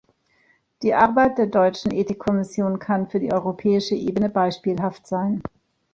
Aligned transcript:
Die 0.81 0.95
Arbeit 0.95 1.37
der 1.37 1.45
deutschen 1.45 1.91
Ethikkommission 1.93 2.79
kann 2.79 3.07
für 3.07 3.19
die 3.19 3.31
europäische 3.31 3.93
Ebene 3.93 4.29
beispielhaft 4.31 5.05
sein. 5.05 5.43